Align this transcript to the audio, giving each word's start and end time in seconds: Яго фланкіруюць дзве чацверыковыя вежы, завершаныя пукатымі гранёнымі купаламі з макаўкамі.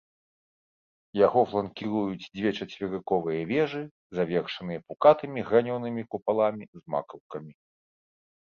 Яго 1.25 1.41
фланкіруюць 1.51 2.29
дзве 2.37 2.49
чацверыковыя 2.65 3.41
вежы, 3.51 3.83
завершаныя 4.21 4.79
пукатымі 4.89 5.39
гранёнымі 5.51 6.01
купаламі 6.15 6.65
з 6.81 6.97
макаўкамі. 6.97 7.53